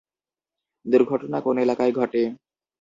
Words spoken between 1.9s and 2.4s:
ঘটে?